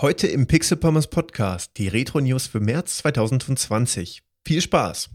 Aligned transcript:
Heute 0.00 0.28
im 0.28 0.46
Pixel 0.46 0.76
Pommes 0.76 1.08
Podcast 1.08 1.72
die 1.76 1.88
Retro 1.88 2.20
News 2.20 2.46
für 2.46 2.60
März 2.60 2.98
2020. 2.98 4.22
Viel 4.46 4.60
Spaß! 4.60 5.10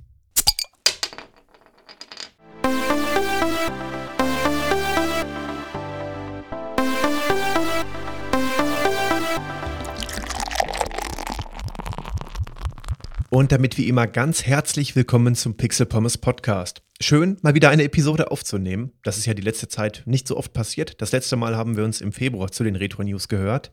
Und 13.30 13.54
damit 13.54 13.78
wie 13.78 13.88
immer 13.88 14.06
ganz 14.08 14.44
herzlich 14.44 14.98
willkommen 14.98 15.36
zum 15.36 15.56
Pixel 15.56 15.86
Pommes 15.86 16.18
Podcast. 16.18 16.82
Schön, 17.00 17.38
mal 17.42 17.56
wieder 17.56 17.70
eine 17.70 17.84
Episode 17.84 18.32
aufzunehmen. 18.32 18.92
Das 19.02 19.18
ist 19.18 19.28
ja 19.28 19.34
die 19.34 19.42
letzte 19.42 19.70
Zeit 19.70 20.04
nicht 20.06 20.28
so 20.28 20.36
oft 20.36 20.52
passiert. 20.52 21.02
Das 21.02 21.14
letzte 21.14 21.38
Mal 21.38 21.56
haben 21.56 21.78
wir 21.78 21.86
uns 21.86 22.02
im 22.02 22.12
Februar 22.12 22.52
zu 22.52 22.66
den 22.66 22.76
Retro 22.76 23.04
News 23.04 23.30
gehört. 23.30 23.72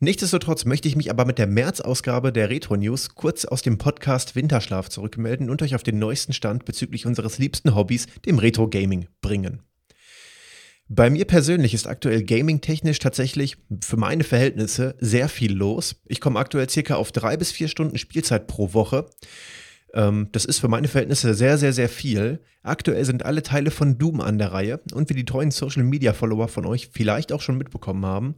Nichtsdestotrotz 0.00 0.64
möchte 0.64 0.86
ich 0.86 0.94
mich 0.94 1.10
aber 1.10 1.24
mit 1.24 1.38
der 1.38 1.48
März-Ausgabe 1.48 2.32
der 2.32 2.50
Retro 2.50 2.76
News 2.76 3.16
kurz 3.16 3.44
aus 3.44 3.62
dem 3.62 3.78
Podcast 3.78 4.36
Winterschlaf 4.36 4.88
zurückmelden 4.88 5.50
und 5.50 5.60
euch 5.60 5.74
auf 5.74 5.82
den 5.82 5.98
neuesten 5.98 6.32
Stand 6.32 6.64
bezüglich 6.64 7.04
unseres 7.04 7.38
liebsten 7.38 7.74
Hobbys, 7.74 8.06
dem 8.24 8.38
Retro 8.38 8.68
Gaming, 8.68 9.08
bringen. 9.20 9.60
Bei 10.88 11.10
mir 11.10 11.24
persönlich 11.24 11.74
ist 11.74 11.88
aktuell 11.88 12.22
gaming-technisch 12.22 13.00
tatsächlich 13.00 13.56
für 13.82 13.96
meine 13.96 14.22
Verhältnisse 14.22 14.94
sehr 15.00 15.28
viel 15.28 15.52
los. 15.52 15.96
Ich 16.06 16.20
komme 16.20 16.38
aktuell 16.38 16.70
circa 16.70 16.94
auf 16.94 17.10
drei 17.10 17.36
bis 17.36 17.50
vier 17.50 17.66
Stunden 17.66 17.98
Spielzeit 17.98 18.46
pro 18.46 18.72
Woche. 18.74 19.10
Ähm, 19.94 20.28
das 20.32 20.44
ist 20.44 20.58
für 20.58 20.68
meine 20.68 20.88
Verhältnisse 20.88 21.34
sehr, 21.34 21.58
sehr, 21.58 21.72
sehr 21.72 21.88
viel. 21.88 22.40
Aktuell 22.62 23.04
sind 23.04 23.24
alle 23.24 23.42
Teile 23.42 23.70
von 23.70 23.98
Doom 23.98 24.20
an 24.20 24.38
der 24.38 24.52
Reihe 24.52 24.80
und 24.92 25.08
wie 25.08 25.14
die 25.14 25.24
treuen 25.24 25.50
Social 25.50 25.82
Media 25.84 26.12
Follower 26.12 26.48
von 26.48 26.66
euch 26.66 26.90
vielleicht 26.92 27.32
auch 27.32 27.40
schon 27.40 27.56
mitbekommen 27.56 28.04
haben, 28.04 28.34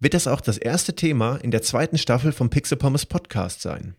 wird 0.00 0.14
das 0.14 0.26
auch 0.26 0.40
das 0.40 0.58
erste 0.58 0.94
Thema 0.94 1.36
in 1.36 1.50
der 1.50 1.62
zweiten 1.62 1.98
Staffel 1.98 2.32
vom 2.32 2.50
Pixel 2.50 2.76
Pommes 2.76 3.06
Podcast 3.06 3.62
sein. 3.62 3.94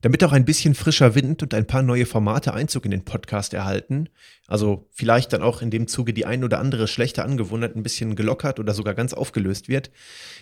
Damit 0.00 0.22
auch 0.22 0.32
ein 0.32 0.44
bisschen 0.44 0.74
frischer 0.74 1.14
Wind 1.14 1.42
und 1.42 1.54
ein 1.54 1.66
paar 1.66 1.80
neue 1.82 2.04
Formate 2.04 2.52
Einzug 2.52 2.84
in 2.84 2.90
den 2.90 3.06
Podcast 3.06 3.54
erhalten, 3.54 4.10
also 4.46 4.86
vielleicht 4.92 5.32
dann 5.32 5.42
auch 5.42 5.62
in 5.62 5.70
dem 5.70 5.86
Zuge 5.86 6.12
die 6.12 6.26
ein 6.26 6.44
oder 6.44 6.58
andere 6.58 6.88
schlechte 6.88 7.24
Angewohnheit 7.24 7.74
ein 7.74 7.82
bisschen 7.82 8.14
gelockert 8.14 8.60
oder 8.60 8.74
sogar 8.74 8.92
ganz 8.92 9.14
aufgelöst 9.14 9.68
wird, 9.68 9.90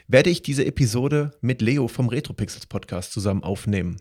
werde 0.08 0.30
ich 0.30 0.42
diese 0.42 0.64
Episode 0.64 1.30
mit 1.40 1.62
Leo 1.62 1.86
vom 1.86 2.08
Retropixels 2.08 2.66
Podcast 2.66 3.12
zusammen 3.12 3.44
aufnehmen. 3.44 3.98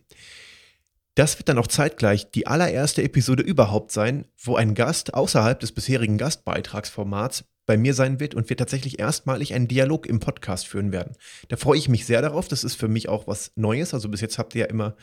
Das 1.15 1.37
wird 1.37 1.49
dann 1.49 1.57
auch 1.57 1.67
zeitgleich 1.67 2.31
die 2.31 2.47
allererste 2.47 3.03
Episode 3.03 3.43
überhaupt 3.43 3.91
sein, 3.91 4.27
wo 4.37 4.55
ein 4.55 4.75
Gast 4.75 5.13
außerhalb 5.13 5.59
des 5.59 5.73
bisherigen 5.73 6.17
Gastbeitragsformats 6.17 7.43
bei 7.71 7.77
mir 7.77 7.93
sein 7.93 8.19
wird 8.19 8.35
und 8.35 8.49
wir 8.49 8.57
tatsächlich 8.57 8.99
erstmalig 8.99 9.53
einen 9.53 9.69
Dialog 9.69 10.05
im 10.05 10.19
Podcast 10.19 10.67
führen 10.67 10.91
werden. 10.91 11.15
Da 11.47 11.55
freue 11.55 11.77
ich 11.77 11.87
mich 11.87 12.05
sehr 12.05 12.21
darauf. 12.21 12.49
Das 12.49 12.65
ist 12.65 12.75
für 12.75 12.89
mich 12.89 13.07
auch 13.07 13.27
was 13.27 13.53
Neues. 13.55 13.93
Also 13.93 14.09
bis 14.09 14.19
jetzt 14.19 14.37
habt 14.37 14.55
ihr 14.55 14.63
ja 14.63 14.67
immer 14.67 14.97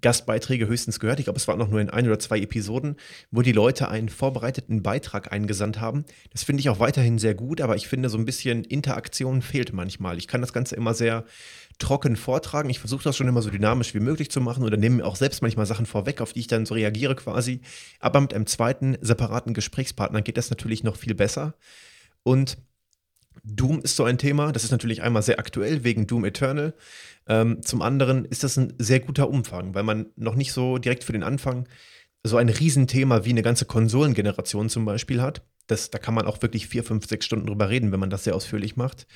Gastbeiträge 0.00 0.66
höchstens 0.66 0.98
gehört. 0.98 1.18
Ich 1.18 1.26
glaube, 1.26 1.38
es 1.38 1.46
waren 1.46 1.58
noch 1.58 1.68
nur 1.68 1.78
in 1.78 1.90
ein 1.90 2.06
oder 2.06 2.18
zwei 2.18 2.38
Episoden, 2.38 2.96
wo 3.30 3.42
die 3.42 3.52
Leute 3.52 3.90
einen 3.90 4.08
vorbereiteten 4.08 4.82
Beitrag 4.82 5.30
eingesandt 5.30 5.78
haben. 5.78 6.06
Das 6.32 6.42
finde 6.42 6.62
ich 6.62 6.70
auch 6.70 6.80
weiterhin 6.80 7.18
sehr 7.18 7.34
gut, 7.34 7.60
aber 7.60 7.76
ich 7.76 7.86
finde, 7.86 8.08
so 8.08 8.16
ein 8.16 8.24
bisschen 8.24 8.64
Interaktion 8.64 9.42
fehlt 9.42 9.74
manchmal. 9.74 10.16
Ich 10.16 10.26
kann 10.26 10.40
das 10.40 10.54
Ganze 10.54 10.74
immer 10.74 10.94
sehr 10.94 11.26
trocken 11.78 12.16
vortragen. 12.16 12.70
Ich 12.70 12.78
versuche 12.78 13.04
das 13.04 13.18
schon 13.18 13.28
immer 13.28 13.42
so 13.42 13.50
dynamisch 13.50 13.92
wie 13.92 14.00
möglich 14.00 14.30
zu 14.30 14.40
machen 14.40 14.64
oder 14.64 14.78
nehme 14.78 15.04
auch 15.04 15.16
selbst 15.16 15.42
manchmal 15.42 15.66
Sachen 15.66 15.84
vorweg, 15.84 16.22
auf 16.22 16.32
die 16.32 16.40
ich 16.40 16.46
dann 16.46 16.64
so 16.64 16.72
reagiere 16.72 17.14
quasi. 17.14 17.60
Aber 18.00 18.22
mit 18.22 18.32
einem 18.32 18.46
zweiten 18.46 18.96
separaten 19.02 19.52
Gesprächspartner 19.52 20.22
geht 20.22 20.38
das 20.38 20.48
natürlich 20.48 20.82
noch 20.82 20.96
viel 20.96 21.14
besser. 21.14 21.54
Und 22.26 22.58
Doom 23.44 23.82
ist 23.82 23.94
so 23.94 24.02
ein 24.02 24.18
Thema. 24.18 24.50
Das 24.50 24.64
ist 24.64 24.72
natürlich 24.72 25.00
einmal 25.00 25.22
sehr 25.22 25.38
aktuell 25.38 25.84
wegen 25.84 26.08
Doom 26.08 26.24
Eternal. 26.24 26.74
Ähm, 27.28 27.62
zum 27.62 27.82
anderen 27.82 28.24
ist 28.24 28.42
das 28.42 28.56
ein 28.56 28.74
sehr 28.78 28.98
guter 28.98 29.30
Umfang, 29.30 29.76
weil 29.76 29.84
man 29.84 30.06
noch 30.16 30.34
nicht 30.34 30.52
so 30.52 30.78
direkt 30.78 31.04
für 31.04 31.12
den 31.12 31.22
Anfang 31.22 31.68
so 32.24 32.36
ein 32.36 32.48
Riesenthema 32.48 33.24
wie 33.24 33.30
eine 33.30 33.42
ganze 33.42 33.64
Konsolengeneration 33.64 34.68
zum 34.68 34.84
Beispiel 34.84 35.22
hat. 35.22 35.42
Das, 35.66 35.90
da 35.90 35.98
kann 35.98 36.14
man 36.14 36.26
auch 36.26 36.42
wirklich 36.42 36.68
vier, 36.68 36.84
fünf, 36.84 37.06
sechs 37.06 37.26
Stunden 37.26 37.46
drüber 37.46 37.68
reden, 37.68 37.92
wenn 37.92 38.00
man 38.00 38.10
das 38.10 38.24
sehr 38.24 38.34
ausführlich 38.34 38.76
macht. 38.76 39.06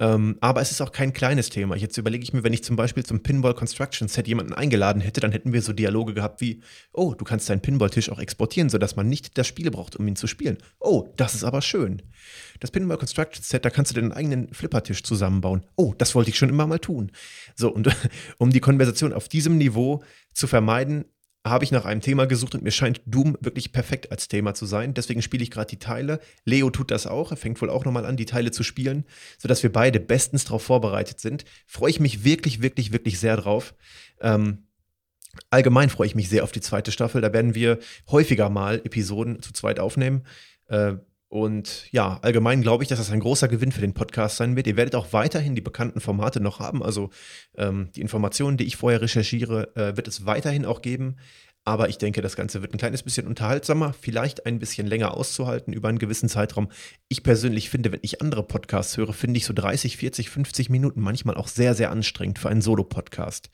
Ähm, 0.00 0.36
aber 0.40 0.60
es 0.60 0.70
ist 0.70 0.80
auch 0.80 0.92
kein 0.92 1.12
kleines 1.12 1.50
Thema. 1.50 1.74
Jetzt 1.74 1.98
überlege 1.98 2.22
ich 2.22 2.32
mir, 2.32 2.44
wenn 2.44 2.52
ich 2.52 2.62
zum 2.62 2.76
Beispiel 2.76 3.04
zum 3.04 3.22
Pinball 3.22 3.54
Construction 3.54 4.06
Set 4.06 4.28
jemanden 4.28 4.54
eingeladen 4.54 5.02
hätte, 5.02 5.20
dann 5.20 5.32
hätten 5.32 5.52
wir 5.52 5.60
so 5.60 5.72
Dialoge 5.72 6.14
gehabt 6.14 6.40
wie, 6.40 6.62
oh, 6.92 7.14
du 7.14 7.24
kannst 7.24 7.50
deinen 7.50 7.60
Pinball-Tisch 7.60 8.10
auch 8.10 8.20
exportieren, 8.20 8.68
sodass 8.68 8.94
man 8.94 9.08
nicht 9.08 9.36
das 9.36 9.48
Spiel 9.48 9.70
braucht, 9.72 9.96
um 9.96 10.06
ihn 10.06 10.14
zu 10.14 10.28
spielen. 10.28 10.58
Oh, 10.78 11.12
das 11.16 11.34
ist 11.34 11.42
aber 11.42 11.62
schön. 11.62 12.02
Das 12.60 12.70
Pinball 12.70 12.96
Construction 12.96 13.42
Set, 13.42 13.64
da 13.64 13.70
kannst 13.70 13.90
du 13.90 13.96
deinen 13.96 14.12
eigenen 14.12 14.54
Flippertisch 14.54 15.02
zusammenbauen. 15.02 15.66
Oh, 15.74 15.94
das 15.98 16.14
wollte 16.14 16.30
ich 16.30 16.38
schon 16.38 16.48
immer 16.48 16.68
mal 16.68 16.78
tun. 16.78 17.10
So, 17.56 17.68
und 17.68 17.88
um 18.38 18.50
die 18.50 18.60
Konversation 18.60 19.12
auf 19.12 19.28
diesem 19.28 19.58
Niveau 19.58 20.04
zu 20.32 20.46
vermeiden, 20.46 21.06
habe 21.44 21.64
ich 21.64 21.70
nach 21.70 21.84
einem 21.84 22.00
Thema 22.00 22.26
gesucht 22.26 22.54
und 22.54 22.62
mir 22.62 22.70
scheint 22.70 23.00
Doom 23.06 23.36
wirklich 23.40 23.72
perfekt 23.72 24.10
als 24.10 24.28
Thema 24.28 24.54
zu 24.54 24.66
sein. 24.66 24.94
Deswegen 24.94 25.22
spiele 25.22 25.42
ich 25.42 25.50
gerade 25.50 25.70
die 25.70 25.78
Teile. 25.78 26.20
Leo 26.44 26.70
tut 26.70 26.90
das 26.90 27.06
auch. 27.06 27.30
Er 27.30 27.36
fängt 27.36 27.60
wohl 27.62 27.70
auch 27.70 27.84
nochmal 27.84 28.04
an, 28.04 28.16
die 28.16 28.26
Teile 28.26 28.50
zu 28.50 28.62
spielen, 28.62 29.04
sodass 29.38 29.62
wir 29.62 29.72
beide 29.72 30.00
bestens 30.00 30.44
darauf 30.44 30.62
vorbereitet 30.62 31.20
sind. 31.20 31.44
Freue 31.66 31.90
ich 31.90 32.00
mich 32.00 32.24
wirklich, 32.24 32.60
wirklich, 32.60 32.92
wirklich 32.92 33.18
sehr 33.18 33.36
drauf. 33.36 33.74
Ähm, 34.20 34.66
allgemein 35.50 35.90
freue 35.90 36.08
ich 36.08 36.14
mich 36.14 36.28
sehr 36.28 36.44
auf 36.44 36.52
die 36.52 36.60
zweite 36.60 36.92
Staffel. 36.92 37.20
Da 37.20 37.32
werden 37.32 37.54
wir 37.54 37.78
häufiger 38.10 38.50
mal 38.50 38.76
Episoden 38.84 39.40
zu 39.40 39.52
zweit 39.52 39.80
aufnehmen. 39.80 40.24
Äh, 40.66 40.96
und 41.28 41.92
ja, 41.92 42.18
allgemein 42.22 42.62
glaube 42.62 42.82
ich, 42.82 42.88
dass 42.88 42.98
das 42.98 43.10
ein 43.10 43.20
großer 43.20 43.48
Gewinn 43.48 43.70
für 43.70 43.82
den 43.82 43.92
Podcast 43.92 44.38
sein 44.38 44.56
wird. 44.56 44.66
Ihr 44.66 44.76
werdet 44.76 44.94
auch 44.94 45.12
weiterhin 45.12 45.54
die 45.54 45.60
bekannten 45.60 46.00
Formate 46.00 46.40
noch 46.40 46.58
haben. 46.58 46.82
Also 46.82 47.10
ähm, 47.56 47.90
die 47.94 48.00
Informationen, 48.00 48.56
die 48.56 48.64
ich 48.64 48.76
vorher 48.76 49.02
recherchiere, 49.02 49.76
äh, 49.76 49.96
wird 49.96 50.08
es 50.08 50.24
weiterhin 50.24 50.64
auch 50.64 50.80
geben. 50.80 51.16
Aber 51.64 51.90
ich 51.90 51.98
denke, 51.98 52.22
das 52.22 52.34
Ganze 52.34 52.62
wird 52.62 52.72
ein 52.72 52.78
kleines 52.78 53.02
bisschen 53.02 53.26
unterhaltsamer, 53.26 53.92
vielleicht 53.92 54.46
ein 54.46 54.58
bisschen 54.58 54.86
länger 54.86 55.12
auszuhalten 55.12 55.74
über 55.74 55.90
einen 55.90 55.98
gewissen 55.98 56.30
Zeitraum. 56.30 56.68
Ich 57.08 57.22
persönlich 57.22 57.68
finde, 57.68 57.92
wenn 57.92 58.00
ich 58.00 58.22
andere 58.22 58.42
Podcasts 58.42 58.96
höre, 58.96 59.12
finde 59.12 59.36
ich 59.36 59.44
so 59.44 59.52
30, 59.52 59.98
40, 59.98 60.30
50 60.30 60.70
Minuten 60.70 61.02
manchmal 61.02 61.34
auch 61.34 61.48
sehr, 61.48 61.74
sehr 61.74 61.90
anstrengend 61.90 62.38
für 62.38 62.48
einen 62.48 62.62
Solo-Podcast. 62.62 63.50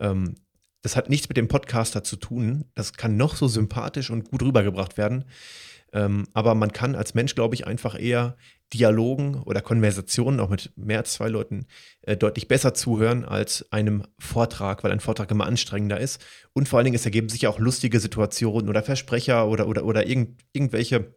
Ähm, 0.00 0.36
das 0.80 0.96
hat 0.96 1.10
nichts 1.10 1.28
mit 1.28 1.36
dem 1.36 1.48
Podcaster 1.48 2.02
zu 2.02 2.16
tun. 2.16 2.64
Das 2.74 2.94
kann 2.94 3.18
noch 3.18 3.36
so 3.36 3.46
sympathisch 3.46 4.08
und 4.08 4.30
gut 4.30 4.42
rübergebracht 4.42 4.96
werden. 4.96 5.26
Ähm, 5.94 6.26
aber 6.34 6.54
man 6.54 6.72
kann 6.72 6.96
als 6.96 7.14
Mensch, 7.14 7.34
glaube 7.34 7.54
ich, 7.54 7.66
einfach 7.66 7.98
eher 7.98 8.36
Dialogen 8.72 9.36
oder 9.44 9.60
Konversationen 9.60 10.40
auch 10.40 10.48
mit 10.48 10.72
mehr 10.76 10.98
als 10.98 11.12
zwei 11.12 11.28
Leuten 11.28 11.66
äh, 12.02 12.16
deutlich 12.16 12.48
besser 12.48 12.74
zuhören 12.74 13.24
als 13.24 13.70
einem 13.72 14.02
Vortrag, 14.18 14.82
weil 14.82 14.90
ein 14.90 15.00
Vortrag 15.00 15.30
immer 15.30 15.46
anstrengender 15.46 16.00
ist. 16.00 16.20
Und 16.52 16.68
vor 16.68 16.78
allen 16.78 16.84
Dingen, 16.84 16.96
es 16.96 17.04
ergeben 17.04 17.28
sich 17.28 17.46
auch 17.46 17.60
lustige 17.60 18.00
Situationen 18.00 18.68
oder 18.68 18.82
Versprecher 18.82 19.48
oder, 19.48 19.68
oder, 19.68 19.84
oder 19.84 20.06
irgend, 20.06 20.40
irgendwelche 20.52 21.14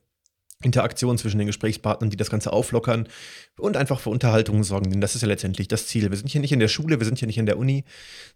Interaktionen 0.62 1.18
zwischen 1.18 1.40
den 1.40 1.48
Gesprächspartnern, 1.48 2.12
die 2.12 2.18
das 2.18 2.30
Ganze 2.30 2.54
auflockern 2.54 3.08
und 3.58 3.78
einfach 3.78 4.00
für 4.00 4.12
Unterhaltung 4.12 4.64
sorgen. 4.64 4.92
Denn 4.92 5.02
das 5.02 5.16
ist 5.16 5.22
ja 5.24 5.28
letztendlich 5.28 5.68
das 5.68 5.88
Ziel. 5.88 6.10
Wir 6.10 6.18
sind 6.18 6.30
hier 6.30 6.42
nicht 6.42 6.52
in 6.52 6.60
der 6.60 6.68
Schule, 6.68 7.00
wir 7.00 7.06
sind 7.06 7.18
hier 7.18 7.28
nicht 7.28 7.38
in 7.40 7.46
der 7.48 7.58
Uni, 7.58 7.84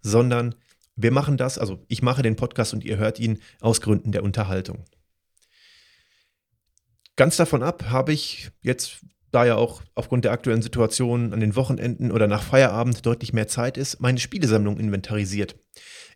sondern 0.01 0.56
wir 0.96 1.12
machen 1.12 1.38
das, 1.38 1.57
also 1.59 1.84
ich 1.88 2.01
mache 2.01 2.22
den 2.24 2.35
Podcast 2.35 2.74
und 2.74 2.84
ihr 2.84 2.97
hört 2.97 3.19
ihn 3.19 3.40
aus 3.59 3.81
Gründen 3.81 4.12
der 4.12 4.24
Unterhaltung. 4.24 4.85
Ganz 7.22 7.38
davon 7.38 7.62
ab 7.62 7.84
habe 7.92 8.14
ich 8.14 8.50
jetzt, 8.64 9.06
da 9.32 9.46
ja 9.46 9.56
auch 9.56 9.84
aufgrund 9.94 10.26
der 10.26 10.32
aktuellen 10.32 10.64
Situation 10.64 11.34
an 11.34 11.40
den 11.40 11.56
Wochenenden 11.56 12.12
oder 12.12 12.26
nach 12.26 12.42
Feierabend 12.42 13.06
deutlich 13.06 13.32
mehr 13.32 13.48
Zeit 13.48 13.78
ist, 13.78 14.00
meine 14.00 14.18
Spielesammlung 14.18 14.80
inventarisiert. 14.80 15.56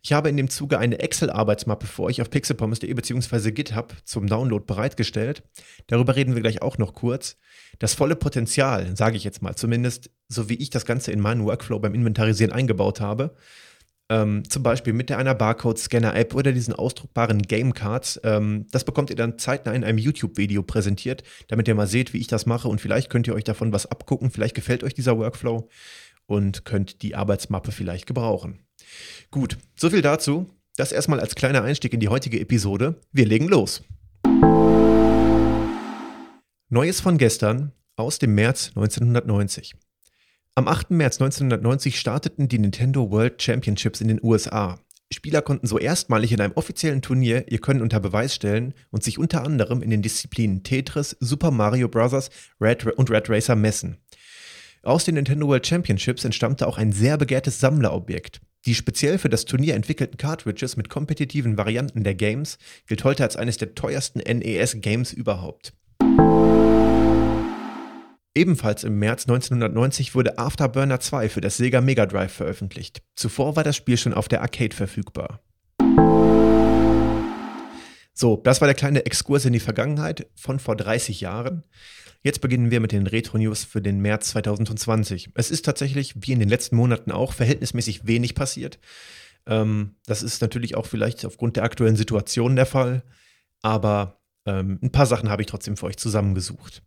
Ich 0.02 0.14
habe 0.14 0.30
in 0.30 0.38
dem 0.38 0.50
Zuge 0.50 0.80
eine 0.80 0.98
Excel-Arbeitsmappe 0.98 1.86
für 1.86 2.02
euch 2.02 2.24
auf 2.24 2.32
pixelpommes.de 2.32 2.92
bzw. 2.92 3.52
GitHub 3.52 3.94
zum 4.04 4.26
Download 4.26 4.66
bereitgestellt. 4.66 5.44
Darüber 5.86 6.16
reden 6.16 6.34
wir 6.34 6.42
gleich 6.42 6.64
auch 6.64 6.80
noch 6.80 6.96
kurz. 6.96 7.38
Das 7.78 7.94
volle 7.94 8.16
Potenzial, 8.16 8.98
sage 8.98 9.16
ich 9.16 9.24
jetzt 9.24 9.44
mal, 9.44 9.54
zumindest 9.54 10.10
so 10.28 10.50
wie 10.50 10.56
ich 10.56 10.72
das 10.72 10.88
Ganze 10.88 11.12
in 11.12 11.20
meinen 11.20 11.46
Workflow 11.46 11.78
beim 11.78 11.94
Inventarisieren 11.94 12.52
eingebaut 12.52 13.00
habe, 13.00 13.36
ähm, 14.10 14.44
zum 14.50 14.64
Beispiel 14.64 14.94
mit 14.94 15.12
einer 15.12 15.36
Barcode-Scanner-App 15.36 16.36
oder 16.36 16.52
diesen 16.52 16.74
ausdruckbaren 16.74 17.42
Gamecards. 17.42 18.20
Ähm, 18.24 18.68
das 18.72 18.84
bekommt 18.84 19.10
ihr 19.10 19.16
dann 19.16 19.40
zeitnah 19.40 19.74
in 19.74 19.84
einem 19.84 19.98
YouTube-Video 19.98 20.64
präsentiert, 20.64 21.24
damit 21.48 21.68
ihr 21.68 21.76
mal 21.76 21.88
seht, 21.88 22.14
wie 22.14 22.20
ich 22.20 22.28
das 22.28 22.46
mache 22.46 22.68
und 22.68 22.82
vielleicht 22.82 23.10
könnt 23.10 23.28
ihr 23.28 23.34
euch 23.34 23.44
davon 23.44 23.74
was 23.74 23.86
abgucken. 23.86 24.30
Vielleicht 24.30 24.56
gefällt 24.56 24.84
euch 24.84 24.94
dieser 24.94 25.18
Workflow 25.18 25.70
und 26.28 26.66
könnt 26.66 27.02
die 27.02 27.16
Arbeitsmappe 27.16 27.72
vielleicht 27.72 28.06
gebrauchen. 28.06 28.60
Gut, 29.32 29.58
soviel 29.76 30.02
dazu. 30.02 30.48
Das 30.78 30.92
erstmal 30.92 31.20
als 31.22 31.36
kleiner 31.36 31.64
Einstieg 31.64 31.94
in 31.94 32.00
die 32.00 32.10
heutige 32.10 32.40
Episode. 32.40 33.00
Wir 33.12 33.26
legen 33.26 33.48
los. 33.48 33.82
Neues 36.70 37.00
von 37.00 37.18
gestern 37.18 37.72
aus 37.96 38.20
dem 38.20 38.36
März 38.36 38.70
1990. 38.76 39.76
Am 40.58 40.70
8. 40.70 40.92
März 40.92 41.20
1990 41.20 42.00
starteten 42.00 42.48
die 42.48 42.60
Nintendo 42.60 43.12
World 43.12 43.42
Championships 43.42 44.00
in 44.00 44.08
den 44.08 44.24
USA. 44.24 44.80
Spieler 45.12 45.42
konnten 45.42 45.68
so 45.68 45.78
erstmalig 45.78 46.32
in 46.32 46.40
einem 46.40 46.54
offiziellen 46.54 47.02
Turnier 47.02 47.52
ihr 47.52 47.60
Können 47.60 47.82
unter 47.82 48.00
Beweis 48.00 48.34
stellen 48.34 48.74
und 48.90 49.04
sich 49.04 49.20
unter 49.20 49.44
anderem 49.44 49.82
in 49.82 49.90
den 49.90 50.02
Disziplinen 50.02 50.64
Tetris, 50.64 51.18
Super 51.20 51.52
Mario 51.52 51.90
Bros. 51.90 52.30
Red 52.62 52.86
und 52.86 53.12
Red 53.12 53.30
Racer 53.30 53.58
messen. 53.58 53.98
Aus 54.82 55.04
den 55.04 55.16
Nintendo 55.16 55.46
World 55.46 55.68
Championships 55.68 56.24
entstammte 56.24 56.68
auch 56.68 56.78
ein 56.78 56.94
sehr 56.94 57.18
begehrtes 57.18 57.60
Sammlerobjekt. 57.60 58.40
Die 58.66 58.76
speziell 58.76 59.18
für 59.18 59.30
das 59.30 59.44
Turnier 59.44 59.76
entwickelten 59.76 60.16
Cartridges 60.16 60.78
mit 60.78 60.88
kompetitiven 60.88 61.58
Varianten 61.58 62.06
der 62.06 62.16
Games 62.16 62.60
gilt 62.88 63.04
heute 63.04 63.24
als 63.24 63.36
eines 63.36 63.58
der 63.58 63.76
teuersten 63.76 64.20
NES-Games 64.20 65.12
überhaupt. 65.12 65.74
Ebenfalls 68.38 68.84
im 68.84 69.00
März 69.00 69.24
1990 69.24 70.14
wurde 70.14 70.38
Afterburner 70.38 71.00
2 71.00 71.30
für 71.30 71.40
das 71.40 71.56
Sega 71.56 71.80
Mega 71.80 72.06
Drive 72.06 72.34
veröffentlicht. 72.34 73.02
Zuvor 73.16 73.56
war 73.56 73.64
das 73.64 73.78
Spiel 73.78 73.96
schon 73.96 74.14
auf 74.14 74.28
der 74.28 74.42
Arcade 74.42 74.76
verfügbar. 74.76 75.40
So, 78.14 78.42
das 78.44 78.60
war 78.60 78.68
der 78.68 78.76
kleine 78.76 79.06
Exkurs 79.06 79.46
in 79.46 79.54
die 79.54 79.62
Vergangenheit 79.62 80.28
von 80.36 80.60
vor 80.60 80.76
30 80.76 81.22
Jahren. 81.22 81.64
Jetzt 82.24 82.42
beginnen 82.42 82.72
wir 82.72 82.82
mit 82.82 82.92
den 82.92 83.08
Retro-News 83.08 83.64
für 83.64 83.82
den 83.82 84.00
März 84.02 84.32
2020. 84.32 85.30
Es 85.36 85.50
ist 85.50 85.64
tatsächlich, 85.64 86.16
wie 86.22 86.34
in 86.34 86.40
den 86.40 86.50
letzten 86.50 86.76
Monaten 86.76 87.12
auch, 87.12 87.32
verhältnismäßig 87.32 88.06
wenig 88.06 88.36
passiert. 88.36 88.80
Ähm, 89.48 89.96
das 90.08 90.24
ist 90.24 90.42
natürlich 90.42 90.76
auch 90.76 90.88
vielleicht 90.88 91.24
aufgrund 91.24 91.56
der 91.56 91.64
aktuellen 91.64 91.96
Situation 91.96 92.58
der 92.58 92.66
Fall, 92.66 93.04
aber 93.62 94.20
ähm, 94.46 94.78
ein 94.82 94.92
paar 94.92 95.06
Sachen 95.06 95.30
habe 95.30 95.42
ich 95.42 95.48
trotzdem 95.48 95.78
für 95.78 95.86
euch 95.86 95.98
zusammengesucht. 95.98 96.84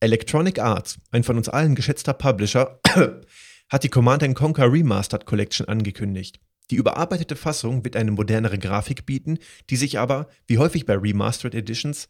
Electronic 0.00 0.58
Arts, 0.58 0.98
ein 1.12 1.24
von 1.24 1.38
uns 1.38 1.48
allen 1.48 1.74
geschätzter 1.74 2.12
Publisher, 2.12 2.78
hat 3.70 3.84
die 3.84 3.88
Command 3.88 4.34
Conquer 4.34 4.70
Remastered 4.70 5.24
Collection 5.24 5.66
angekündigt. 5.66 6.40
Die 6.70 6.76
überarbeitete 6.76 7.36
Fassung 7.36 7.84
wird 7.84 7.96
eine 7.96 8.10
modernere 8.10 8.58
Grafik 8.58 9.06
bieten, 9.06 9.38
die 9.70 9.76
sich 9.76 9.98
aber, 9.98 10.28
wie 10.46 10.58
häufig 10.58 10.84
bei 10.84 10.94
Remastered 10.94 11.54
Editions, 11.54 12.08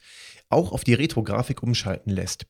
auch 0.48 0.72
auf 0.72 0.84
die 0.84 0.94
Retro-Grafik 0.94 1.62
umschalten 1.62 2.10
lässt. 2.10 2.46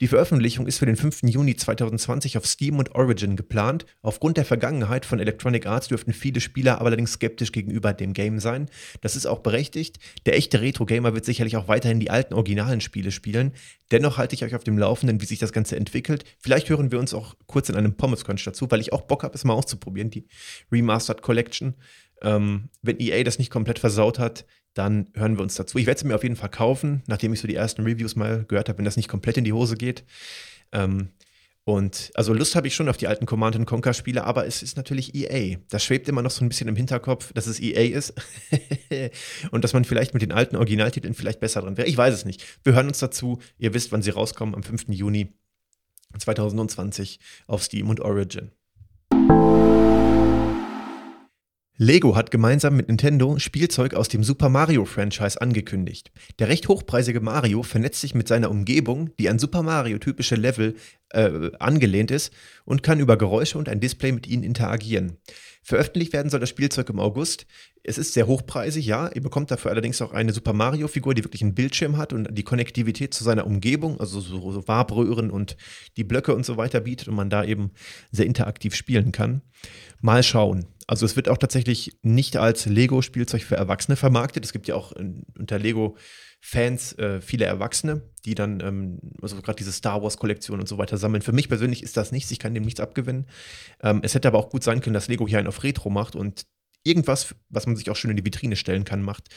Die 0.00 0.06
Veröffentlichung 0.06 0.68
ist 0.68 0.78
für 0.78 0.86
den 0.86 0.94
5. 0.94 1.22
Juni 1.24 1.56
2020 1.56 2.38
auf 2.38 2.46
Steam 2.46 2.78
und 2.78 2.94
Origin 2.94 3.34
geplant. 3.34 3.84
Aufgrund 4.00 4.36
der 4.36 4.44
Vergangenheit 4.44 5.04
von 5.04 5.18
Electronic 5.18 5.66
Arts 5.66 5.88
dürften 5.88 6.12
viele 6.12 6.40
Spieler 6.40 6.80
allerdings 6.80 7.14
skeptisch 7.14 7.50
gegenüber 7.50 7.92
dem 7.92 8.12
Game 8.12 8.38
sein. 8.38 8.68
Das 9.00 9.16
ist 9.16 9.26
auch 9.26 9.40
berechtigt. 9.40 9.98
Der 10.24 10.36
echte 10.36 10.60
Retro-Gamer 10.60 11.14
wird 11.14 11.24
sicherlich 11.24 11.56
auch 11.56 11.66
weiterhin 11.66 11.98
die 11.98 12.10
alten 12.10 12.34
originalen 12.34 12.80
Spiele 12.80 13.10
spielen. 13.10 13.50
Dennoch 13.90 14.18
halte 14.18 14.36
ich 14.36 14.44
euch 14.44 14.54
auf 14.54 14.62
dem 14.62 14.78
Laufenden, 14.78 15.20
wie 15.20 15.26
sich 15.26 15.40
das 15.40 15.52
Ganze 15.52 15.74
entwickelt. 15.74 16.24
Vielleicht 16.38 16.68
hören 16.68 16.92
wir 16.92 17.00
uns 17.00 17.12
auch 17.12 17.34
kurz 17.46 17.68
in 17.68 17.74
einem 17.74 17.96
Pommes 17.96 18.24
Crunch 18.24 18.44
dazu, 18.44 18.70
weil 18.70 18.80
ich 18.80 18.92
auch 18.92 19.02
Bock 19.02 19.24
habe, 19.24 19.34
es 19.34 19.42
mal 19.42 19.54
auszuprobieren, 19.54 20.10
die 20.10 20.28
Remastered 20.70 21.22
Collection. 21.22 21.74
Ähm, 22.22 22.70
wenn 22.82 23.00
EA 23.00 23.22
das 23.22 23.38
nicht 23.38 23.50
komplett 23.50 23.78
versaut 23.78 24.18
hat, 24.18 24.44
dann 24.74 25.08
hören 25.14 25.36
wir 25.36 25.42
uns 25.42 25.54
dazu. 25.54 25.78
Ich 25.78 25.86
werde 25.86 26.00
sie 26.00 26.06
mir 26.06 26.14
auf 26.14 26.22
jeden 26.22 26.36
Fall 26.36 26.50
kaufen, 26.50 27.02
nachdem 27.06 27.32
ich 27.32 27.40
so 27.40 27.48
die 27.48 27.54
ersten 27.54 27.82
Reviews 27.82 28.16
mal 28.16 28.44
gehört 28.46 28.68
habe, 28.68 28.78
wenn 28.78 28.84
das 28.84 28.96
nicht 28.96 29.08
komplett 29.08 29.36
in 29.36 29.44
die 29.44 29.52
Hose 29.52 29.76
geht. 29.76 30.04
Ähm, 30.72 31.10
und 31.64 32.12
also 32.14 32.32
Lust 32.32 32.54
habe 32.54 32.66
ich 32.66 32.74
schon 32.74 32.88
auf 32.88 32.96
die 32.96 33.08
alten 33.08 33.26
Command 33.26 33.66
Conquer 33.66 33.92
Spiele, 33.92 34.24
aber 34.24 34.46
es 34.46 34.62
ist 34.62 34.78
natürlich 34.78 35.14
EA. 35.14 35.58
Das 35.68 35.84
schwebt 35.84 36.08
immer 36.08 36.22
noch 36.22 36.30
so 36.30 36.42
ein 36.42 36.48
bisschen 36.48 36.66
im 36.66 36.76
Hinterkopf, 36.76 37.30
dass 37.34 37.46
es 37.46 37.60
EA 37.60 37.94
ist 37.94 38.14
und 39.50 39.64
dass 39.64 39.74
man 39.74 39.84
vielleicht 39.84 40.14
mit 40.14 40.22
den 40.22 40.32
alten 40.32 40.56
Originaltiteln 40.56 41.12
vielleicht 41.12 41.40
besser 41.40 41.60
dran 41.60 41.76
wäre. 41.76 41.86
Ich 41.86 41.96
weiß 41.96 42.14
es 42.14 42.24
nicht. 42.24 42.42
Wir 42.64 42.72
hören 42.72 42.88
uns 42.88 43.00
dazu. 43.00 43.38
Ihr 43.58 43.74
wisst, 43.74 43.92
wann 43.92 44.00
sie 44.00 44.10
rauskommen, 44.10 44.54
am 44.54 44.62
5. 44.62 44.86
Juni 44.88 45.34
2020 46.18 47.20
auf 47.46 47.62
Steam 47.62 47.90
und 47.90 48.00
Origin. 48.00 48.50
Lego 51.80 52.16
hat 52.16 52.32
gemeinsam 52.32 52.74
mit 52.74 52.88
Nintendo 52.88 53.38
Spielzeug 53.38 53.94
aus 53.94 54.08
dem 54.08 54.24
Super 54.24 54.48
Mario 54.48 54.84
Franchise 54.84 55.40
angekündigt. 55.40 56.10
Der 56.40 56.48
recht 56.48 56.66
hochpreisige 56.66 57.20
Mario 57.20 57.62
vernetzt 57.62 58.00
sich 58.00 58.16
mit 58.16 58.26
seiner 58.26 58.50
Umgebung, 58.50 59.10
die 59.20 59.28
an 59.28 59.38
Super 59.38 59.62
Mario 59.62 59.98
typische 59.98 60.34
Level 60.34 60.74
äh, 61.10 61.52
angelehnt 61.60 62.10
ist, 62.10 62.32
und 62.64 62.82
kann 62.82 62.98
über 62.98 63.16
Geräusche 63.16 63.58
und 63.58 63.68
ein 63.68 63.78
Display 63.78 64.10
mit 64.10 64.26
ihnen 64.26 64.42
interagieren. 64.42 65.18
Veröffentlicht 65.62 66.12
werden 66.12 66.30
soll 66.30 66.40
das 66.40 66.48
Spielzeug 66.48 66.88
im 66.88 66.98
August. 66.98 67.46
Es 67.84 67.96
ist 67.96 68.12
sehr 68.12 68.26
hochpreisig, 68.26 68.84
ja. 68.84 69.08
Ihr 69.14 69.22
bekommt 69.22 69.52
dafür 69.52 69.70
allerdings 69.70 70.02
auch 70.02 70.12
eine 70.12 70.32
Super 70.32 70.54
Mario-Figur, 70.54 71.14
die 71.14 71.22
wirklich 71.22 71.42
einen 71.42 71.54
Bildschirm 71.54 71.96
hat 71.96 72.12
und 72.12 72.36
die 72.36 72.42
Konnektivität 72.42 73.14
zu 73.14 73.22
seiner 73.22 73.46
Umgebung, 73.46 74.00
also 74.00 74.18
so, 74.18 74.50
so 74.50 74.66
Warbröhren 74.66 75.30
und 75.30 75.56
die 75.96 76.02
Blöcke 76.02 76.34
und 76.34 76.44
so 76.44 76.56
weiter 76.56 76.80
bietet 76.80 77.06
und 77.06 77.14
man 77.14 77.30
da 77.30 77.44
eben 77.44 77.70
sehr 78.10 78.26
interaktiv 78.26 78.74
spielen 78.74 79.12
kann. 79.12 79.42
Mal 80.00 80.24
schauen. 80.24 80.66
Also 80.88 81.04
es 81.04 81.16
wird 81.16 81.28
auch 81.28 81.36
tatsächlich 81.36 81.98
nicht 82.02 82.38
als 82.38 82.64
Lego-Spielzeug 82.64 83.42
für 83.42 83.56
Erwachsene 83.56 83.94
vermarktet. 83.94 84.44
Es 84.44 84.54
gibt 84.54 84.68
ja 84.68 84.74
auch 84.74 84.92
in, 84.92 85.22
unter 85.38 85.58
Lego-Fans 85.58 86.94
äh, 86.94 87.20
viele 87.20 87.44
Erwachsene, 87.44 88.10
die 88.24 88.34
dann 88.34 88.60
ähm, 88.60 88.98
also 89.20 89.36
gerade 89.36 89.56
diese 89.56 89.70
Star 89.70 90.02
Wars-Kollektion 90.02 90.58
und 90.58 90.66
so 90.66 90.78
weiter 90.78 90.96
sammeln. 90.96 91.20
Für 91.20 91.32
mich 91.32 91.50
persönlich 91.50 91.82
ist 91.82 91.98
das 91.98 92.10
nichts, 92.10 92.30
ich 92.30 92.38
kann 92.38 92.54
dem 92.54 92.64
nichts 92.64 92.80
abgewinnen. 92.80 93.26
Ähm, 93.82 94.00
es 94.02 94.14
hätte 94.14 94.28
aber 94.28 94.38
auch 94.38 94.48
gut 94.48 94.64
sein 94.64 94.80
können, 94.80 94.94
dass 94.94 95.08
Lego 95.08 95.28
hier 95.28 95.38
einen 95.38 95.48
auf 95.48 95.62
Retro 95.62 95.90
macht 95.90 96.16
und 96.16 96.46
irgendwas, 96.84 97.34
was 97.50 97.66
man 97.66 97.76
sich 97.76 97.90
auch 97.90 97.96
schön 97.96 98.10
in 98.10 98.16
die 98.16 98.24
Vitrine 98.24 98.56
stellen 98.56 98.84
kann, 98.84 99.02
macht. 99.02 99.28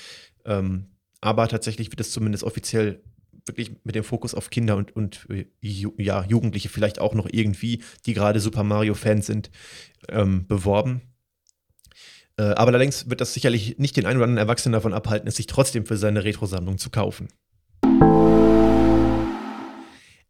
Ähm, 0.46 0.96
aber 1.20 1.50
tatsächlich 1.50 1.92
wird 1.92 2.00
es 2.00 2.12
zumindest 2.12 2.46
offiziell 2.46 3.04
wirklich 3.46 3.72
mit 3.84 3.96
dem 3.96 4.06
Fokus 4.06 4.34
auf 4.34 4.50
Kinder 4.52 4.78
und, 4.78 4.96
und 4.96 5.28
äh, 5.30 5.48
ja, 5.62 6.24
Jugendliche 6.24 6.70
vielleicht 6.70 7.00
auch 7.00 7.14
noch 7.14 7.28
irgendwie, 7.30 7.84
die 8.06 8.14
gerade 8.14 8.40
Super 8.40 8.64
Mario-Fans 8.64 9.26
sind, 9.26 9.52
ähm, 10.08 10.48
beworben. 10.48 11.02
Äh, 12.38 12.44
aber 12.44 12.70
allerdings 12.70 13.10
wird 13.10 13.22
das 13.22 13.34
sicherlich 13.34 13.78
nicht 13.78 13.98
den 13.98 14.06
einen 14.06 14.18
oder 14.18 14.26
anderen 14.26 14.48
Erwachsenen 14.48 14.74
davon 14.74 14.94
abhalten, 14.94 15.28
es 15.28 15.36
sich 15.36 15.48
trotzdem 15.48 15.86
für 15.86 15.98
seine 15.98 16.24
Retro-Sammlung 16.24 16.78
zu 16.78 16.90
kaufen. 16.90 17.28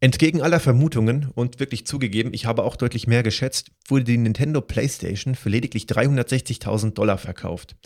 Entgegen 0.02 0.42
aller 0.42 0.58
Vermutungen 0.58 1.28
und 1.32 1.60
wirklich 1.60 1.86
zugegeben, 1.86 2.34
ich 2.34 2.44
habe 2.44 2.64
auch 2.64 2.74
deutlich 2.74 3.06
mehr 3.06 3.22
geschätzt, 3.22 3.70
wurde 3.86 4.02
die 4.02 4.18
Nintendo 4.18 4.60
PlayStation 4.60 5.36
für 5.36 5.48
lediglich 5.48 5.84
360.000 5.84 6.94
Dollar 6.94 7.18
verkauft. 7.18 7.76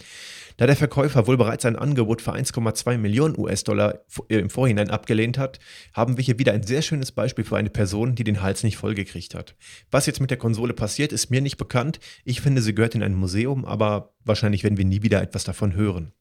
Da 0.56 0.66
der 0.66 0.76
Verkäufer 0.76 1.26
wohl 1.26 1.36
bereits 1.36 1.66
ein 1.66 1.76
Angebot 1.76 2.22
für 2.22 2.32
1,2 2.32 2.96
Millionen 2.96 3.38
US-Dollar 3.38 4.00
äh, 4.30 4.38
im 4.38 4.48
Vorhinein 4.48 4.88
abgelehnt 4.88 5.36
hat, 5.36 5.58
haben 5.92 6.16
wir 6.16 6.24
hier 6.24 6.38
wieder 6.38 6.54
ein 6.54 6.62
sehr 6.62 6.80
schönes 6.80 7.12
Beispiel 7.12 7.44
für 7.44 7.58
eine 7.58 7.68
Person, 7.68 8.14
die 8.14 8.24
den 8.24 8.40
Hals 8.40 8.62
nicht 8.62 8.78
vollgekriegt 8.78 9.34
hat. 9.34 9.54
Was 9.90 10.06
jetzt 10.06 10.22
mit 10.22 10.30
der 10.30 10.38
Konsole 10.38 10.72
passiert, 10.72 11.12
ist 11.12 11.30
mir 11.30 11.42
nicht 11.42 11.58
bekannt. 11.58 12.00
Ich 12.24 12.40
finde, 12.40 12.62
sie 12.62 12.74
gehört 12.74 12.94
in 12.94 13.02
ein 13.02 13.14
Museum, 13.14 13.66
aber 13.66 14.14
wahrscheinlich 14.24 14.64
werden 14.64 14.78
wir 14.78 14.86
nie 14.86 15.02
wieder 15.02 15.20
etwas 15.20 15.44
davon 15.44 15.74
hören. 15.74 16.14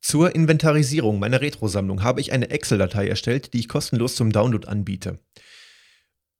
Zur 0.00 0.34
Inventarisierung 0.34 1.18
meiner 1.18 1.40
Retro-Sammlung 1.40 2.02
habe 2.02 2.20
ich 2.20 2.32
eine 2.32 2.50
Excel-Datei 2.50 3.08
erstellt, 3.08 3.52
die 3.52 3.60
ich 3.60 3.68
kostenlos 3.68 4.14
zum 4.14 4.32
Download 4.32 4.66
anbiete. 4.66 5.18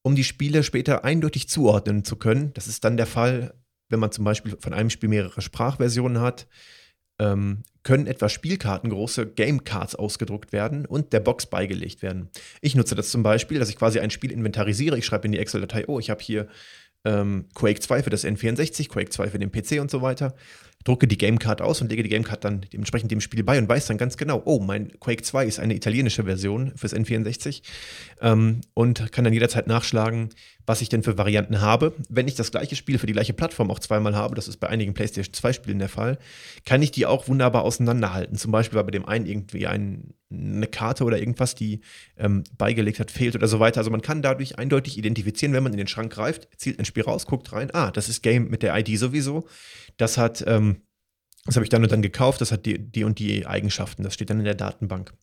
Um 0.03 0.15
die 0.15 0.25
Spiele 0.25 0.63
später 0.63 1.05
eindeutig 1.05 1.49
zuordnen 1.49 2.05
zu 2.05 2.17
können, 2.17 2.53
das 2.55 2.69
ist 2.69 2.85
dann 2.85 2.97
der 2.97 3.07
Fall, 3.07 3.55
wenn 3.89 4.01
man 4.01 4.13
zum 4.13 4.25
Beispiel 4.25 4.57
von 4.61 4.73
einem 4.73 4.91
Spiel 4.91 5.09
mehrere 5.09 5.43
Sprachversionen 5.43 6.21
hat, 6.21 6.47
ähm, 7.19 7.65
können 7.83 8.07
etwa 8.07 8.29
Spielkartengroße 8.29 9.27
Gamecards 9.27 9.97
ausgedruckt 9.97 10.53
werden 10.53 10.87
und 10.87 11.13
der 11.13 11.21
Box 11.21 11.47
beigelegt 11.47 12.01
werden. 12.01 12.29
Ich 12.61 12.77
nutze 12.77 12.95
das 12.95 13.11
zum 13.11 13.23
Beispiel, 13.25 13.59
dass 13.59 13.71
ich 13.71 13.77
quasi 13.77 13.99
ein 13.99 14.11
Spiel 14.11 14.31
inventarisiere. 14.31 14.97
Ich 14.97 15.07
schreibe 15.07 15.27
in 15.27 15.33
die 15.33 15.39
Excel-Datei, 15.39 15.89
oh, 15.89 15.99
ich 15.99 16.11
habe 16.11 16.23
hier 16.23 16.49
ähm, 17.05 17.47
Quake 17.55 17.81
2 17.81 18.05
für 18.05 18.11
das 18.11 18.25
N64, 18.25 18.89
Quake 18.89 19.11
2 19.11 19.31
für 19.31 19.39
den 19.39 19.51
PC 19.51 19.81
und 19.81 19.91
so 19.91 20.01
weiter 20.01 20.35
drucke 20.85 21.07
die 21.07 21.19
Gamecard 21.19 21.61
aus 21.61 21.81
und 21.81 21.91
lege 21.91 22.03
die 22.03 22.09
Gamecard 22.09 22.45
dann 22.45 22.63
dementsprechend 22.73 23.11
dem 23.11 23.21
Spiel 23.21 23.43
bei 23.43 23.59
und 23.59 23.69
weiß 23.69 23.87
dann 23.87 23.99
ganz 23.99 24.17
genau, 24.17 24.43
oh, 24.45 24.61
mein 24.61 24.99
Quake 25.01 25.23
2 25.23 25.45
ist 25.45 25.59
eine 25.59 25.75
italienische 25.75 26.25
Version 26.25 26.73
fürs 26.77 26.95
N64 26.95 27.63
ähm, 28.21 28.61
und 28.75 29.13
kann 29.13 29.25
dann 29.25 29.33
jederzeit 29.33 29.67
nachschlagen, 29.67 30.31
was 30.69 30.83
ich 30.83 30.89
denn 30.89 31.03
für 31.03 31.17
Varianten 31.17 31.61
habe. 31.61 31.95
Wenn 32.09 32.29
ich 32.29 32.35
das 32.35 32.51
gleiche 32.51 32.77
Spiel 32.77 32.99
für 32.99 33.07
die 33.07 33.15
gleiche 33.15 33.33
Plattform 33.33 33.71
auch 33.71 33.79
zweimal 33.79 34.15
habe, 34.15 34.35
das 34.35 34.49
ist 34.49 34.59
bei 34.59 34.69
einigen 34.69 34.95
PlayStation 34.95 35.33
2 35.33 35.53
Spielen 35.55 35.79
der 35.79 35.89
Fall, 35.89 36.19
kann 36.65 36.83
ich 36.83 36.91
die 36.91 37.07
auch 37.07 37.27
wunderbar 37.27 37.63
auseinanderhalten. 37.63 38.37
Zum 38.37 38.53
Beispiel, 38.53 38.77
weil 38.77 38.85
bei 38.85 38.91
dem 38.91 39.07
einen 39.07 39.27
irgendwie 39.27 39.67
ein, 39.67 40.15
eine 40.31 40.67
Karte 40.67 41.05
oder 41.05 41.19
irgendwas, 41.19 41.55
die 41.55 41.81
ähm, 42.19 42.45
beigelegt 42.59 43.01
hat, 43.01 43.11
fehlt 43.11 43.35
oder 43.35 43.49
so 43.49 43.61
weiter. 43.61 43.79
Also 43.79 43.91
man 43.91 44.03
kann 44.03 44.21
dadurch 44.21 44.59
eindeutig 44.59 44.99
identifizieren, 44.99 45.55
wenn 45.55 45.63
man 45.63 45.73
in 45.73 45.79
den 45.79 45.89
Schrank 45.89 46.13
greift, 46.13 46.49
zielt 46.57 46.79
ein 46.79 46.85
Spiel 46.85 47.05
raus, 47.05 47.27
guckt 47.27 47.53
rein, 47.53 47.71
ah, 47.73 47.91
das 47.91 48.11
ist 48.11 48.23
Game 48.23 48.49
mit 48.49 48.63
der 48.63 48.77
ID 48.77 48.99
sowieso. 48.99 49.47
Das 49.97 50.19
hat 50.19 50.45
ähm, 50.47 50.78
das 51.49 51.57
habe 51.57 51.65
ich 51.65 51.71
dann 51.71 51.83
und 51.83 51.91
dann 51.91 52.03
gekauft, 52.03 52.43
das 52.43 52.53
hat 52.53 52.67
die, 52.67 52.79
die 52.79 53.05
und 53.05 53.19
die 53.19 53.47
Eigenschaften, 53.47 54.03
das 54.03 54.13
steht 54.13 54.29
dann 54.29 54.39
in 54.39 54.45
der 54.45 54.55
Datenbank. 54.55 55.15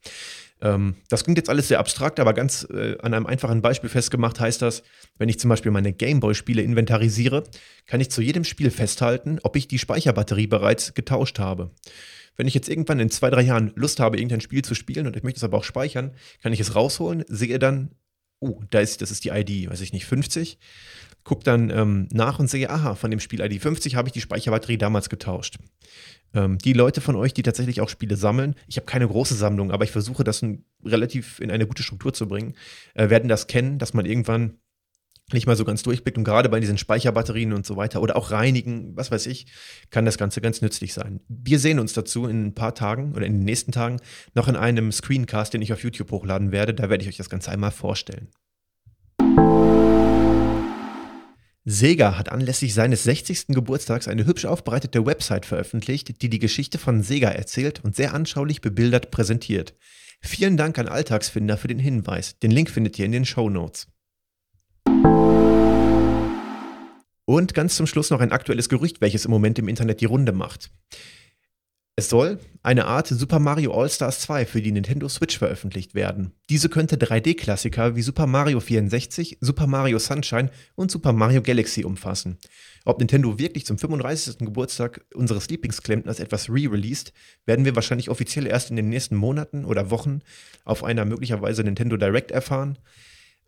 Ähm, 0.59 0.95
das 1.07 1.23
klingt 1.23 1.37
jetzt 1.37 1.49
alles 1.49 1.67
sehr 1.67 1.77
abstrakt, 1.77 2.19
aber 2.19 2.33
ganz 2.33 2.67
äh, 2.71 2.97
an 3.01 3.13
einem 3.13 3.27
einfachen 3.27 3.61
Beispiel 3.61 3.91
festgemacht 3.91 4.39
heißt 4.39 4.61
das, 4.61 4.81
wenn 5.19 5.29
ich 5.29 5.39
zum 5.39 5.49
Beispiel 5.49 5.71
meine 5.71 5.93
Gameboy-Spiele 5.93 6.63
inventarisiere, 6.63 7.43
kann 7.85 8.01
ich 8.01 8.09
zu 8.09 8.23
jedem 8.23 8.43
Spiel 8.43 8.71
festhalten, 8.71 9.39
ob 9.43 9.55
ich 9.55 9.67
die 9.67 9.77
Speicherbatterie 9.77 10.47
bereits 10.47 10.95
getauscht 10.95 11.37
habe. 11.37 11.69
Wenn 12.37 12.47
ich 12.47 12.55
jetzt 12.55 12.69
irgendwann 12.69 12.99
in 12.99 13.11
zwei, 13.11 13.29
drei 13.29 13.41
Jahren 13.41 13.71
Lust 13.75 13.99
habe, 13.99 14.17
irgendein 14.17 14.41
Spiel 14.41 14.63
zu 14.63 14.73
spielen 14.73 15.05
und 15.05 15.15
ich 15.15 15.21
möchte 15.21 15.37
es 15.37 15.43
aber 15.43 15.57
auch 15.57 15.63
speichern, 15.63 16.11
kann 16.41 16.53
ich 16.53 16.59
es 16.59 16.73
rausholen, 16.73 17.23
sehe 17.27 17.59
dann, 17.59 17.91
oh, 18.39 18.61
da 18.69 18.79
ist, 18.79 19.01
das 19.01 19.11
ist 19.11 19.23
die 19.23 19.29
ID, 19.29 19.69
weiß 19.69 19.81
ich 19.81 19.93
nicht, 19.93 20.05
50. 20.05 20.59
Guck 21.23 21.43
dann 21.43 21.71
ähm, 21.71 22.07
nach 22.11 22.37
und 22.37 22.49
sehe, 22.49 22.69
aha, 22.69 22.95
von 22.95 23.09
dem 23.09 23.19
Spiel 23.19 23.41
ID 23.41 23.61
50 23.61 23.95
habe 23.95 24.07
ich 24.07 24.13
die 24.13 24.21
Speicherbatterie 24.21 24.77
damals 24.77 25.09
getauscht. 25.09 25.57
Ähm, 26.35 26.57
die 26.59 26.73
Leute 26.73 27.01
von 27.01 27.15
euch, 27.15 27.33
die 27.33 27.41
tatsächlich 27.41 27.81
auch 27.81 27.89
Spiele 27.89 28.15
sammeln, 28.15 28.55
ich 28.67 28.77
habe 28.77 28.85
keine 28.85 29.07
große 29.07 29.33
Sammlung, 29.33 29.71
aber 29.71 29.85
ich 29.85 29.91
versuche 29.91 30.23
das 30.23 30.43
ein, 30.43 30.65
relativ 30.83 31.39
in 31.39 31.49
eine 31.49 31.65
gute 31.65 31.81
Struktur 31.81 32.13
zu 32.13 32.27
bringen, 32.27 32.55
äh, 32.93 33.09
werden 33.09 33.27
das 33.27 33.47
kennen, 33.47 33.79
dass 33.79 33.93
man 33.93 34.05
irgendwann 34.05 34.59
nicht 35.33 35.47
mal 35.47 35.55
so 35.55 35.65
ganz 35.65 35.81
durchblickt 35.81 36.17
und 36.17 36.23
gerade 36.23 36.49
bei 36.49 36.59
diesen 36.59 36.77
Speicherbatterien 36.77 37.53
und 37.53 37.65
so 37.65 37.75
weiter 37.75 38.01
oder 38.01 38.15
auch 38.15 38.31
reinigen, 38.31 38.95
was 38.95 39.09
weiß 39.09 39.25
ich, 39.25 39.47
kann 39.89 40.05
das 40.05 40.17
Ganze 40.17 40.39
ganz 40.39 40.61
nützlich 40.61 40.93
sein. 40.93 41.19
Wir 41.27 41.59
sehen 41.59 41.79
uns 41.79 41.93
dazu 41.93 42.27
in 42.27 42.47
ein 42.47 42.55
paar 42.55 42.75
Tagen 42.75 43.13
oder 43.15 43.25
in 43.25 43.33
den 43.33 43.43
nächsten 43.43 43.71
Tagen 43.71 43.99
noch 44.35 44.47
in 44.47 44.55
einem 44.55 44.91
Screencast, 44.91 45.53
den 45.53 45.61
ich 45.61 45.73
auf 45.73 45.83
YouTube 45.83 46.11
hochladen 46.11 46.51
werde. 46.51 46.73
Da 46.73 46.89
werde 46.89 47.03
ich 47.03 47.09
euch 47.09 47.17
das 47.17 47.29
Ganze 47.29 47.51
einmal 47.51 47.71
vorstellen. 47.71 48.29
Sega 51.67 52.19
hat 52.19 52.29
anlässlich 52.31 52.75
seines 52.75 53.03
60. 53.05 53.47
Geburtstags 53.47 54.07
eine 54.07 54.27
hübsch 54.27 54.45
aufbereitete 54.45 55.07
Website 55.07 55.47
veröffentlicht, 55.47 56.21
die 56.21 56.29
die 56.29 56.37
Geschichte 56.37 56.77
von 56.77 57.01
Sega 57.01 57.29
erzählt 57.29 57.83
und 57.83 57.95
sehr 57.95 58.13
anschaulich 58.13 58.61
bebildert 58.61 59.09
präsentiert. 59.09 59.73
Vielen 60.21 60.57
Dank 60.57 60.77
an 60.77 60.87
Alltagsfinder 60.87 61.57
für 61.57 61.67
den 61.67 61.79
Hinweis. 61.79 62.37
Den 62.37 62.51
Link 62.51 62.69
findet 62.69 62.99
ihr 62.99 63.05
in 63.05 63.11
den 63.11 63.25
Show 63.25 63.49
Notes. 63.49 63.87
Und 67.25 67.53
ganz 67.53 67.75
zum 67.75 67.87
Schluss 67.87 68.11
noch 68.11 68.21
ein 68.21 68.31
aktuelles 68.31 68.69
Gerücht, 68.69 69.01
welches 69.01 69.25
im 69.25 69.31
Moment 69.31 69.59
im 69.59 69.67
Internet 69.67 69.99
die 70.01 70.05
Runde 70.05 70.31
macht. 70.31 70.71
Es 71.97 72.09
soll 72.09 72.39
eine 72.61 72.87
Art 72.87 73.07
Super 73.07 73.39
Mario 73.39 73.73
All-Stars 73.73 74.19
2 74.19 74.45
für 74.45 74.61
die 74.61 74.73
Nintendo 74.73 75.07
Switch 75.07 75.37
veröffentlicht 75.37 75.95
werden. 75.95 76.33
Diese 76.49 76.67
könnte 76.67 76.97
3D-Klassiker 76.97 77.95
wie 77.95 78.01
Super 78.01 78.27
Mario 78.27 78.59
64, 78.59 79.37
Super 79.39 79.65
Mario 79.65 79.97
Sunshine 79.97 80.49
und 80.75 80.91
Super 80.91 81.13
Mario 81.13 81.41
Galaxy 81.41 81.85
umfassen. 81.85 82.37
Ob 82.83 82.99
Nintendo 82.99 83.39
wirklich 83.39 83.65
zum 83.65 83.77
35. 83.77 84.39
Geburtstag 84.39 85.05
unseres 85.13 85.47
Lieblingsklempners 85.47 86.19
etwas 86.19 86.49
re-released, 86.49 87.13
werden 87.45 87.63
wir 87.63 87.75
wahrscheinlich 87.75 88.09
offiziell 88.09 88.45
erst 88.45 88.71
in 88.71 88.75
den 88.75 88.89
nächsten 88.89 89.15
Monaten 89.15 89.63
oder 89.63 89.89
Wochen 89.89 90.19
auf 90.65 90.83
einer 90.83 91.05
möglicherweise 91.05 91.63
Nintendo 91.63 91.95
Direct 91.95 92.31
erfahren. 92.31 92.77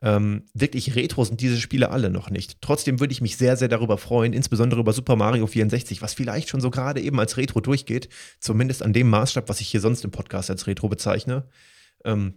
Ähm, 0.01 0.43
wirklich 0.53 0.95
retro 0.95 1.23
sind 1.23 1.41
diese 1.41 1.59
Spiele 1.59 1.89
alle 1.89 2.09
noch 2.09 2.29
nicht. 2.29 2.61
Trotzdem 2.61 2.99
würde 2.99 3.13
ich 3.13 3.21
mich 3.21 3.37
sehr, 3.37 3.57
sehr 3.57 3.67
darüber 3.67 3.97
freuen, 3.97 4.33
insbesondere 4.33 4.81
über 4.81 4.93
Super 4.93 5.15
Mario 5.15 5.47
64, 5.47 6.01
was 6.01 6.13
vielleicht 6.13 6.49
schon 6.49 6.61
so 6.61 6.69
gerade 6.69 7.01
eben 7.01 7.19
als 7.19 7.37
Retro 7.37 7.61
durchgeht, 7.61 8.09
zumindest 8.39 8.83
an 8.83 8.93
dem 8.93 9.09
Maßstab, 9.09 9.49
was 9.49 9.59
ich 9.59 9.69
hier 9.69 9.81
sonst 9.81 10.03
im 10.05 10.11
Podcast 10.11 10.51
als 10.51 10.67
Retro 10.67 10.87
bezeichne. 10.87 11.47
Ähm, 12.05 12.35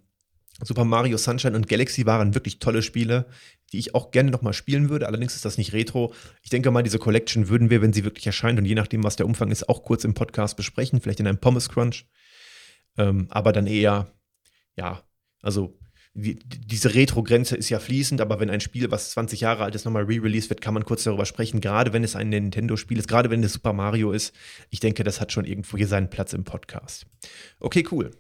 Super 0.63 0.85
Mario 0.85 1.17
Sunshine 1.17 1.57
und 1.57 1.69
Galaxy 1.69 2.07
waren 2.07 2.35
wirklich 2.35 2.59
tolle 2.59 2.83
Spiele, 2.83 3.27
die 3.73 3.79
ich 3.79 3.95
auch 3.95 4.11
gerne 4.11 4.31
nochmal 4.31 4.53
spielen 4.53 4.91
würde. 4.91 5.07
Allerdings 5.07 5.35
ist 5.35 5.45
das 5.45 5.59
nicht 5.59 5.73
Retro. 5.73 6.13
Ich 6.43 6.51
denke 6.51 6.71
mal, 6.71 6.83
diese 6.83 6.99
Collection 6.99 7.49
würden 7.49 7.71
wir, 7.71 7.83
wenn 7.83 7.93
sie 7.93 8.05
wirklich 8.05 8.27
erscheint 8.27 8.59
und 8.59 8.67
je 8.67 8.75
nachdem, 8.75 9.05
was 9.05 9.17
der 9.17 9.27
Umfang 9.27 9.51
ist, 9.51 9.69
auch 9.69 9.83
kurz 9.83 10.05
im 10.05 10.15
Podcast 10.15 10.57
besprechen, 10.57 11.01
vielleicht 11.01 11.21
in 11.21 11.27
einem 11.27 11.39
Pommes 11.39 11.69
Crunch. 11.69 12.07
Ähm, 12.99 13.27
aber 13.31 13.53
dann 13.53 13.67
eher, 13.67 14.13
ja, 14.77 15.03
also 15.41 15.79
die, 16.15 16.39
diese 16.39 16.95
Retro-Grenze 16.95 17.57
ist 17.57 17.69
ja 17.69 17.79
fließend, 17.79 18.21
aber 18.21 18.41
wenn 18.41 18.51
ein 18.51 18.61
Spiel, 18.61 18.91
was 18.91 19.11
20 19.11 19.41
Jahre 19.41 19.63
alt 19.65 19.75
ist, 19.75 19.85
nochmal 19.85 20.05
re-released 20.05 20.51
wird, 20.51 20.61
kann 20.61 20.75
man 20.75 20.85
kurz 20.85 21.05
darüber 21.05 21.25
sprechen, 21.25 21.61
gerade 21.61 21.93
wenn 21.93 22.03
es 22.03 22.17
ein 22.17 22.31
Nintendo-Spiel 22.31 22.99
ist, 22.99 23.09
gerade 23.09 23.31
wenn 23.31 23.43
es 23.45 23.53
Super 23.53 23.73
Mario 23.73 24.11
ist. 24.13 24.35
Ich 24.71 24.81
denke, 24.81 25.05
das 25.05 25.21
hat 25.21 25.33
schon 25.33 25.45
irgendwo 25.45 25.77
hier 25.77 25.87
seinen 25.87 26.11
Platz 26.11 26.33
im 26.33 26.45
Podcast. 26.45 27.07
Okay, 27.61 27.87
cool. 27.93 28.11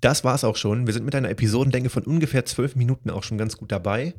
Das 0.00 0.24
war's 0.24 0.44
auch 0.44 0.56
schon. 0.56 0.86
Wir 0.86 0.92
sind 0.92 1.04
mit 1.04 1.14
einer 1.14 1.30
Episodenlänge 1.30 1.88
von 1.88 2.02
ungefähr 2.02 2.44
zwölf 2.44 2.76
Minuten 2.76 3.08
auch 3.08 3.22
schon 3.22 3.38
ganz 3.38 3.56
gut 3.56 3.72
dabei. 3.72 4.14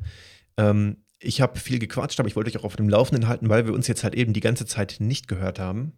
Ähm, 0.56 0.96
ich 1.20 1.40
habe 1.40 1.58
viel 1.58 1.78
gequatscht, 1.78 2.18
aber 2.18 2.28
ich 2.28 2.36
wollte 2.36 2.50
euch 2.50 2.58
auch 2.58 2.64
auf 2.64 2.76
dem 2.76 2.88
Laufenden 2.88 3.28
halten, 3.28 3.48
weil 3.48 3.66
wir 3.66 3.74
uns 3.74 3.86
jetzt 3.86 4.02
halt 4.02 4.14
eben 4.14 4.32
die 4.32 4.40
ganze 4.40 4.66
Zeit 4.66 4.96
nicht 4.98 5.28
gehört 5.28 5.58
haben. 5.58 5.92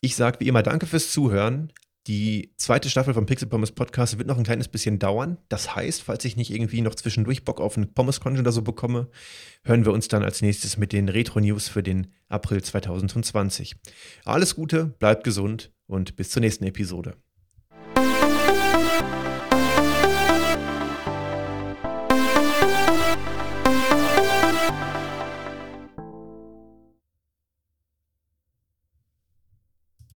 Ich 0.00 0.16
sage 0.16 0.40
wie 0.40 0.48
immer 0.48 0.62
Danke 0.62 0.86
fürs 0.86 1.10
Zuhören. 1.10 1.72
Die 2.06 2.52
zweite 2.58 2.90
Staffel 2.90 3.14
vom 3.14 3.24
Pixel 3.24 3.48
Pommes 3.48 3.72
Podcast 3.72 4.18
wird 4.18 4.28
noch 4.28 4.36
ein 4.36 4.44
kleines 4.44 4.68
bisschen 4.68 4.98
dauern. 4.98 5.38
Das 5.48 5.74
heißt, 5.74 6.02
falls 6.02 6.24
ich 6.26 6.36
nicht 6.36 6.50
irgendwie 6.50 6.82
noch 6.82 6.94
zwischendurch 6.94 7.44
Bock 7.44 7.60
auf 7.60 7.78
einen 7.78 7.94
Pommes 7.94 8.20
Crunch 8.20 8.38
oder 8.38 8.52
so 8.52 8.60
bekomme, 8.60 9.08
hören 9.64 9.86
wir 9.86 9.92
uns 9.92 10.08
dann 10.08 10.22
als 10.22 10.42
nächstes 10.42 10.76
mit 10.76 10.92
den 10.92 11.08
Retro 11.08 11.40
News 11.40 11.68
für 11.68 11.82
den 11.82 12.08
April 12.28 12.62
2020. 12.62 13.76
Alles 14.26 14.54
Gute, 14.54 14.86
bleibt 14.98 15.24
gesund 15.24 15.72
und 15.86 16.14
bis 16.16 16.28
zur 16.28 16.40
nächsten 16.40 16.64
Episode. 16.64 17.16